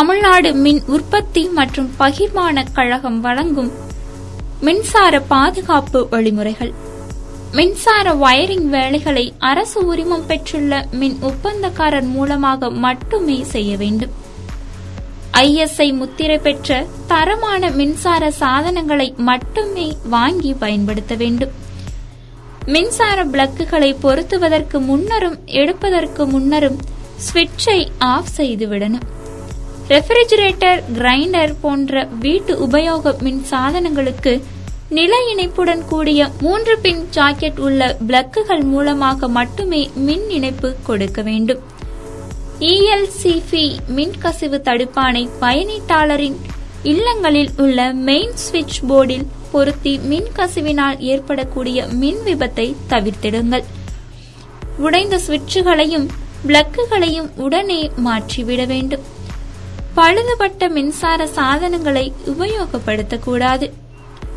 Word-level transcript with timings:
தமிழ்நாடு 0.00 0.54
மின் 0.54 0.82
உற்பத்தி 0.86 1.48
மற்றும் 1.48 1.90
பகிர்மான 1.98 2.64
கழகம் 2.72 3.20
வழங்கும் 3.20 3.72
மின்சார 4.60 5.20
பாதுகாப்பு 5.20 6.08
வழிமுறைகள். 6.08 6.72
மின்சார 7.52 8.12
வயரிங் 8.12 8.66
வேலைகளை 8.66 9.34
அரசு 9.38 9.86
உரிமம் 9.86 10.26
பெற்றுள்ள 10.26 10.86
மின் 10.90 11.18
ஒப்பந்தக்காரர் 11.22 12.06
மூலமாக 12.06 12.70
மட்டுமே 12.70 13.44
செய்ய 13.44 13.76
வேண்டும். 13.76 14.10
ஐஎஸ்ஐ 15.32 15.92
முத்திரை 15.94 16.38
பெற்ற 16.38 16.86
தரமான 17.06 17.70
மின்சார 17.70 18.30
சாதனங்களை 18.30 19.14
மட்டுமே 19.16 19.96
வாங்கி 20.04 20.54
பயன்படுத்த 20.54 21.14
வேண்டும். 21.14 21.50
மின்சார 22.66 23.24
பிளக்குகளை 23.24 23.96
பொருத்துவதற்கு 24.00 24.80
முன்னரும் 24.80 25.44
எடுப்பதற்கு 25.44 26.26
முன்னரும் 26.26 26.78
சுவிட்சை 27.16 27.90
ஆஃப் 27.98 28.36
செய்துவிடணும். 28.36 29.18
ரெஃப்ரிஜிரேட்டர் 29.90 30.80
கிரைண்டர் 30.96 31.54
போன்ற 31.60 32.08
வீட்டு 32.18 32.52
உபயோக 32.66 33.12
மின் 33.20 33.42
சாதனங்களுக்கு 33.50 34.42
நில 34.88 35.12
இணைப்புடன் 35.30 35.82
கூடிய 35.84 36.28
மூன்று 36.40 36.78
பின் 36.78 37.02
ஜாக்கெட் 37.14 37.58
உள்ள 37.58 37.96
பிளக்குகள் 38.06 38.64
மூலமாக 38.64 39.28
மட்டுமே 39.28 39.90
மின் 39.94 40.28
இணைப்பு 40.28 40.74
கொடுக்க 40.82 41.22
வேண்டும். 41.22 41.60
இஎல்சிபி 42.60 43.64
மின்கசிவு 43.96 44.58
தடுப்பானை 44.68 45.28
பயனீட்டாளரின் 45.40 46.38
இல்லங்களில் 46.82 47.52
உள்ள 47.56 47.92
மெயின் 47.92 48.36
சுவிட்ச் 48.36 48.80
போர்டில் 48.88 49.26
பொருத்தி 49.52 49.98
மின் 49.98 50.30
கசிவினால் 50.36 50.98
ஏற்படக்கூடிய 50.98 51.86
மின் 51.86 52.20
விபத்தை 52.24 52.74
தவிர்த்திடுங்கள். 52.88 53.64
உடைந்த 54.78 55.20
சுவிட்சுகளையும் 55.26 56.06
பிளக்குகளையும் 56.46 57.30
உடனே 57.36 57.90
மாற்றிவிட 57.96 58.64
வேண்டும். 58.64 59.18
பழுதுபட்ட 59.96 60.68
மின்சார 60.68 61.26
சாதனங்களை 61.26 62.12
உபயோகப்படுத்தக்கூடாது. 62.26 63.70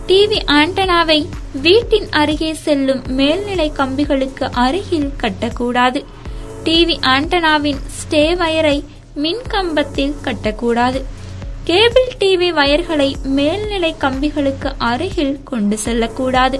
டிவி 0.07 0.39
ஆண்டனாவை 0.47 1.25
வீட்டின் 1.61 2.09
அருகே 2.11 2.53
செல்லும் 2.53 3.01
மேல்நிலை 3.07 3.71
கம்பிகளுக்கு 3.77 4.49
அருகில் 4.51 5.11
கட்டக்கூடாது. 5.21 6.05
டிவி 6.63 6.95
ஆண்டனாவின் 7.01 7.79
ஸ்டே 7.99 8.35
வயரை 8.35 8.85
மின் 9.15 9.41
கம்பத்தில் 9.47 10.15
கட்டக்கூடாது. 10.23 11.03
கேபிள் 11.63 12.11
டிவி 12.19 12.49
வயர்களை 12.49 13.15
மேல்நிலை 13.23 13.95
கம்பிகளுக்கு 13.99 14.73
அருகில் 14.77 15.43
கொண்டு 15.43 15.77
செல்லக்கூடாது. 15.77 16.59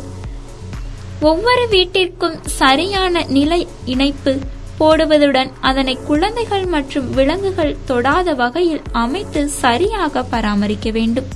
ஒவ்வொரு 1.22 1.67
வீட்டிற்கும் 1.69 2.38
சரியான 2.44 3.25
நிலை 3.28 3.67
இணைப்பு 3.85 4.39
போடுவதுடன் 4.84 5.52
அதனை 5.62 5.98
குழந்தைகள் 6.06 6.66
மற்றும் 6.66 7.09
விலங்குகள் 7.09 7.76
தொடாத 7.86 8.34
வகையில் 8.34 8.81
அமைத்து 8.92 9.50
சரியாக 9.50 10.23
பராமரிக்க 10.23 10.90
வேண்டும். 10.92 11.30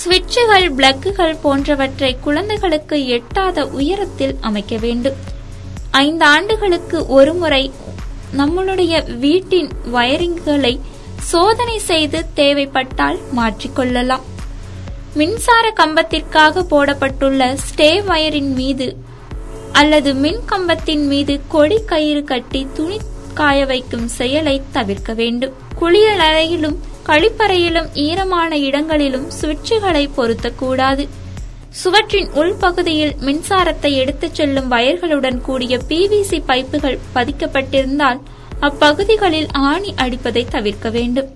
சுவிட்சுகள் 0.00 0.66
பிளக்குகள் 0.74 1.36
போன்றவற்றை 1.42 2.16
குழந்தைகளுக்கு 2.20 3.06
எட்டாத 3.06 3.66
உயரத்தில் 3.66 4.36
அமைக்க 4.40 4.76
வேண்டும். 4.76 5.16
ஐந்து 5.90 6.24
ஆண்டுகளுக்கு 6.24 7.06
ஒருமுறை 7.06 7.72
நம்மளுடைய 8.36 9.18
வீட்டின் 9.18 9.70
வயரிங்குகளை 9.90 10.80
சோதனை 11.30 11.78
செய்து 11.78 12.18
தேவைப்பட்டால் 12.34 13.18
மாற்றிக்கொள்ளலாம் 13.36 14.24
மின்சார 15.14 15.72
கம்பத்திற்காக 15.76 16.64
போடப்பட்டுள்ள 16.70 17.56
ஸ்டே 17.68 17.90
வயரின் 18.02 18.52
மீது 18.54 18.88
அல்லது 19.80 20.14
மின் 20.14 20.40
கம்பத்தின் 20.46 21.04
மீது 21.06 21.40
கொடி 21.48 21.78
கயிறு 21.86 22.24
கட்டி 22.24 22.66
துணி 22.74 22.98
காய 23.34 23.66
வைக்கும் 23.66 24.08
செயலை 24.08 24.62
தவிர்க்க 24.72 25.12
வேண்டும். 25.12 25.52
குளியல் 25.74 26.18
அறையிலும் 26.18 26.78
கழிப்பறையிலும் 27.06 27.88
ஈரமான 27.94 28.58
இடங்களிலும் 28.58 29.26
சுவிட்சுகளை 29.40 30.08
பொருத்தக்கூடாது. 30.16 31.08
சுவற்றின் 31.70 32.28
உள்பகுதியில் 32.32 33.14
மின்சாரத்தை 33.20 33.90
எடுத்துச் 33.90 34.34
செல்லும் 34.34 34.70
வயர்களுடன் 34.70 35.40
கூடிய 35.40 35.76
பிவிசி 35.88 36.42
பைப்புகள் 36.46 36.98
பதிக்கப்பட்டிருந்தால் 37.14 38.20
அப்பகுதிகளில் 38.60 39.48
ஆணி 39.52 39.94
அடிப்பதை 39.96 40.44
தவிர்க்க 40.50 40.90
வேண்டும். 40.90 41.30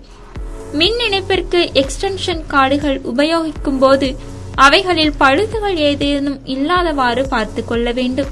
மின் 0.73 0.99
இணைப்பிற்கு 1.09 1.61
எக்ஸ்டென்ஷன் 1.73 2.43
கார்டுகள் 2.51 3.01
உபயோகிக்கும் 3.03 3.79
போது 3.79 4.17
அவைகளில் 4.55 5.15
பழுதுகள் 5.21 5.75
ஏதேனும் 5.75 6.47
இல்லாதவாறு 6.47 7.29
பார்த்து 7.29 7.65
கொள்ள 7.65 7.93
வேண்டும். 7.93 8.27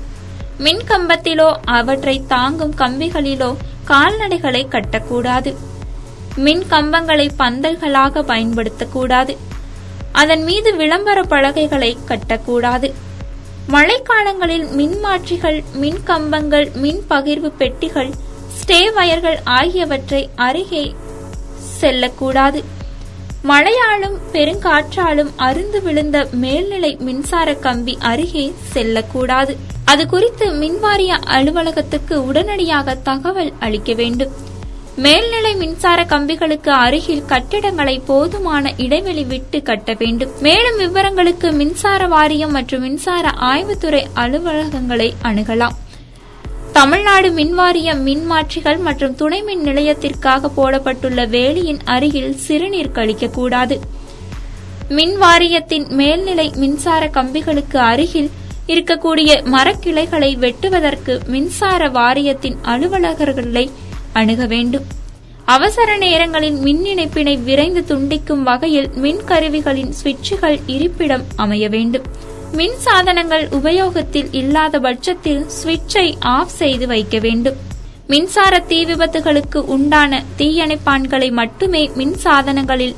மின் 0.58 0.81
கம்பத்திலோ 0.88 1.53
அவற்றை 1.64 2.22
தாங்கும் 2.26 2.75
கம்பிகளிலோ 2.76 3.56
கால்நடைகளை 3.86 4.66
கட்டக்கூடாது. 4.69 5.54
மின் 6.36 6.62
கம்பங்களை 6.70 7.31
பந்தல்களாக 7.38 8.22
பயன்படுத்தக்கூடாது. 8.22 9.36
அதன் 10.12 10.42
மீது 10.42 10.76
விளம்பர 10.76 11.22
பலகைகளை 11.22 11.97
கட்டக்கூடாது. 12.08 12.92
மழைக்காலங்களில் 13.69 14.66
மின்மாற்றிகள் 14.76 15.64
மின் 15.72 16.00
கம்பங்கள் 16.04 16.70
மின் 16.75 17.02
பகிர்வு 17.10 17.52
பெட்டிகள் 17.58 18.10
ஸ்டே 18.60 18.92
வயர்கள் 18.92 19.41
ஆகியவற்றை 19.44 20.31
அருகே 20.37 20.94
செல்லக்கூடாது. 21.81 22.64
மழையாலும் 23.45 24.17
பெருங்காற்றாலும் 24.33 25.31
அருந்து 25.37 25.83
விழுந்த 25.83 26.28
மேல்நிலை 26.33 26.97
மின்சார 27.01 27.55
கம்பி 27.55 27.99
அருகே 28.01 28.55
செல்லக்கூடாது. 28.73 29.56
அது 29.84 30.06
குறித்து 30.06 30.51
மின்வாரிய 30.51 31.19
அலுவலகத்துக்கு 31.25 32.27
உடனடியாக 32.27 32.95
தகவல் 32.95 33.53
அளிக்க 33.61 33.93
வேண்டும். 33.93 34.31
மேல்நிலை 34.97 35.55
மின்சார 35.55 36.03
கம்பிகளுக்கு 36.03 36.69
அருகில் 36.69 37.25
கட்டிடங்களை 37.25 37.99
போதுமான 37.99 38.73
இடைவெளி 38.77 39.25
விட்டு 39.25 39.62
கட்ட 39.62 39.95
வேண்டும். 39.99 40.31
மேலும் 40.41 40.79
விவரங்களுக்கு 40.79 41.53
மின்சார 41.53 42.06
வாரியம் 42.06 42.50
மற்றும் 42.50 42.81
மின்சார 42.81 43.29
ஆய்வுத்துறை 43.41 44.06
அலுவலகங்களை 44.15 45.12
அணுகலாம். 45.23 45.77
தமிழ்நாடு 46.72 47.28
மின்வாரிய 47.31 47.94
மின்மாற்றிகள் 48.06 48.78
மற்றும் 48.78 49.14
துணை 49.14 49.42
மின் 49.42 49.62
நிலையத்திற்காக 49.62 50.50
போடப்பட்டுள்ள 50.56 51.28
வேலியின் 51.28 51.81
அருகில் 51.84 52.36
சிறுநீர் 52.36 52.94
கழிக்கக்கூடாது. 52.94 53.76
மின் 54.88 55.16
வாரியத்தின் 55.16 55.86
மேல்நிலை 55.88 56.53
மின்சார 56.56 57.10
கம்பிகளுக்கு 57.14 57.76
அருகில் 57.76 58.31
இருக்கக்கூடிய 58.66 59.44
மரக்கிளைகளை 59.44 60.36
வெட்டுவதற்கு 60.36 61.26
மின்சார 61.26 61.88
வாரியத்தின் 61.88 62.56
அலுவலகர்களை 62.62 63.70
அணுக 64.12 64.47
வேண்டும். 64.47 64.87
அவசர 65.44 65.97
நேரங்களில் 65.97 66.56
மின் 66.56 66.84
இணைப்பினை 66.84 67.42
விரைந்து 67.42 67.84
துண்டிக்கும் 67.88 68.42
வகையில் 68.42 68.91
மின் 68.94 69.22
கருவிகளின் 69.26 69.92
சுவிட்சுகள் 70.02 70.58
இருப்பிடம் 70.66 71.25
அமைய 71.37 71.69
வேண்டும். 71.69 72.02
மின் 72.53 72.78
சாதனங்கள் 72.78 73.49
உபயோகத்தில் 73.49 74.28
இல்லாத 74.31 74.78
பட்சத்தில் 74.78 75.47
சுவிட்சை 75.49 76.16
ஆஃப் 76.21 76.49
செய்து 76.49 76.87
வைக்க 76.87 77.19
வேண்டும். 77.19 77.56
மின்சார 78.06 78.59
தீ 78.59 78.84
விபத்துகளுக்கு 78.84 79.56
உண்டான 79.56 80.22
தீயணைப்பான்களை 80.38 81.33
மட்டுமே 81.33 81.91
மின் 81.94 82.16
சாதனங்களில் 82.25 82.94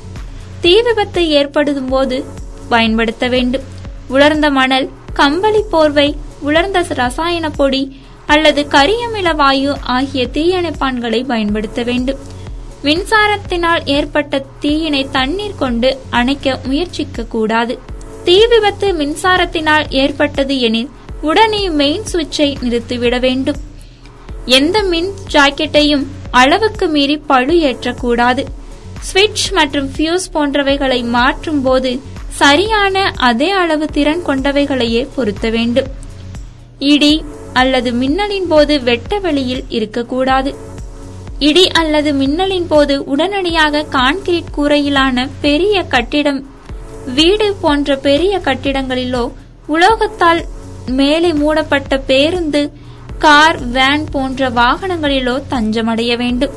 தீ 0.61 0.81
விபத்து 0.81 1.29
ஏற்படும் 1.29 1.85
போது 1.85 2.25
பயன்படுத்த 2.69 3.27
வேண்டும். 3.27 3.61
உலர்ந்த 4.07 4.49
மணல் 4.49 4.89
கம்பளி 5.13 5.63
போர்வை 5.71 6.15
உலர்ந்த 6.39 6.85
ரசாயன 6.89 7.49
பொடி 7.49 8.01
அல்லது 8.25 8.67
கரியமில 8.69 9.35
வாயு 9.35 9.77
ஆகிய 9.81 10.27
தீயணைப்பான்களை 10.33 11.25
பயன்படுத்த 11.25 11.83
வேண்டும். 11.83 12.19
மின்சாரத்தினால் 12.83 13.81
ஏற்பட்ட 13.85 14.45
தீயினை 14.61 15.07
தண்ணீர் 15.11 15.55
கொண்டு 15.55 15.97
அணைக்க 16.09 16.59
முயற்சிக்க 16.63 17.23
கூடாது. 17.23 17.79
தீ 18.25 18.45
விபத்து 18.47 18.87
மின்சாரத்தினால் 18.93 19.85
ஏற்பட்டது 19.89 20.59
எனில் 20.59 20.89
உடனே 21.21 21.69
மெயின் 21.69 22.03
சுவிட்சை 22.11 22.47
நிறுத்திவிட 22.61 23.19
வேண்டும். 23.19 23.57
எந்த 24.45 24.83
மின் 24.83 25.09
ஜாக்கெட்டையும் 25.31 26.05
அளவுக்கு 26.31 26.87
மீறி 26.87 27.17
பழு 27.17 27.53
ஏற்றக்கூடாது. 27.53 28.43
ஸ்விட்ச் 29.07 29.45
மற்றும் 29.51 29.89
ஃபியூஸ் 29.95 30.27
போன்றவைகளை 30.33 31.05
மாற்றும் 31.07 31.61
போது 31.61 31.99
சரியான 32.29 33.13
அதே 33.15 33.49
அளவு 33.49 33.87
திறன் 33.87 34.25
கொண்டவைகளையே 34.25 35.07
பொருத்த 35.15 35.49
வேண்டும். 35.49 35.87
இடி 36.79 37.23
அல்லது 37.53 37.91
மின்னலின் 37.91 38.47
போது 38.47 38.83
வெட்ட 38.83 39.19
வெளியில் 39.19 39.65
இருக்கக்கூடாது. 39.69 40.55
இடி 41.39 41.67
அல்லது 41.67 42.13
மின்னலின் 42.13 42.67
போது 42.67 43.03
உடனடியாக 43.03 43.85
கான்கிரீட் 43.91 44.53
கூரையிலான 44.57 45.29
பெரிய 45.41 45.83
கட்டிடம் 45.83 46.41
வீடு 47.05 47.55
போன்ற 47.61 47.95
பெரிய 47.95 48.37
கட்டிடங்களிலோ 48.37 49.31
உலோகத்தால் 49.69 50.43
மேலே 50.85 51.33
மூடப்பட்ட 51.33 51.97
பேருந்து 51.97 52.71
கார் 53.19 53.67
வேன் 53.67 54.05
போன்ற 54.11 54.49
வாகனங்களிலோ 54.49 55.41
தஞ்சமடைய 55.49 56.17
வேண்டும். 56.17 56.51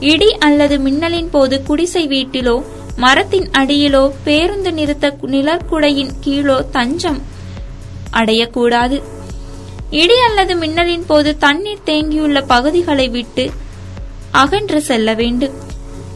இடி 0.00 0.32
அல்லது 0.32 0.78
மின்னலின் 0.78 1.30
போது 1.30 1.62
குடிசை 1.62 2.08
வீட்டிலோ 2.08 2.62
மரத்தின் 2.96 3.48
அடியிலோ 3.50 4.12
பேருந்து 4.24 4.72
நிறுத்த 4.72 5.16
நிழற்குடையின் 5.20 6.10
கீழோ 6.24 6.70
தஞ்சம் 6.70 7.22
அடையக்கூடாது. 8.12 9.02
இடி 9.90 10.20
அல்லது 10.20 10.56
மின்னலின் 10.56 11.04
போது 11.06 11.38
தண்ணீர் 11.38 11.86
தேங்கியுள்ள 11.86 12.42
பகுதிகளை 12.46 13.08
விட்டு 13.08 13.50
அகன்று 14.30 14.80
செல்ல 14.80 15.14
வேண்டும். 15.14 15.63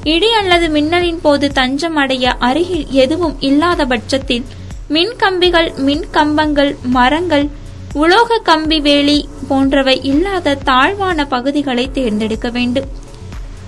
இடி 0.04 0.32
அல்லது 0.32 0.68
மின்னலின் 0.68 1.20
போது 1.20 1.52
தஞ்சம் 1.52 1.96
அடைய 1.96 2.36
அருகில் 2.38 2.86
எதுவும் 2.90 3.36
இல்லாத 3.40 3.86
பட்சத்தில் 3.86 4.44
மின் 4.88 5.16
கம்பிகள் 5.16 5.72
மின் 5.74 6.04
கம்பங்கள் 6.10 6.76
மரங்கள் 6.82 7.48
உலோக 7.92 8.38
கம்பி 8.38 8.80
வேலி 8.80 9.28
போன்றவை 9.48 10.00
இல்லாத 10.02 10.54
தாழ்வான 10.54 11.26
பகுதிகளை 11.26 11.90
தேர்ந்தெடுக்க 11.92 12.48
வேண்டும். 12.48 12.88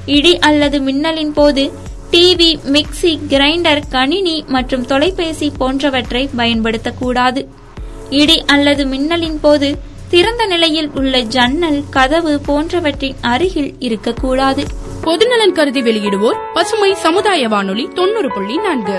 இடி 0.07 0.39
அல்லது 0.39 0.81
மின்னலின் 0.81 1.33
போது 1.33 1.73
டிவி 2.11 2.59
மிக்சி 2.75 3.19
கிரைண்டர் 3.29 3.83
கணினி 3.89 4.45
மற்றும் 4.47 4.87
தொலைபேசி 4.87 5.53
போன்றவற்றை 5.59 6.29
பயன்படுத்தக்கூடாது. 6.37 7.47
இடி 8.11 8.45
அல்லது 8.45 8.87
மின்னலின் 8.87 9.41
போது 9.41 9.79
திறந்த 10.09 10.47
நிலையில் 10.47 10.91
உள்ள 10.91 11.21
ஜன்னல் 11.21 11.85
கதவு 11.91 12.41
போன்றவற்றின் 12.41 13.15
அருகில் 13.21 13.75
இருக்கக்கூடாது. 13.79 14.65
பொதுநலன் 15.05 15.53
கருதி 15.53 15.81
வெளியிடுவோர் 15.81 16.39
பசுமை 16.53 16.95
சமுதாய 16.95 17.49
வானொலி 17.49 17.89
தொண்ணூறு 17.95 18.29
புள்ளி 18.33 18.57
நான்கு. 18.57 18.89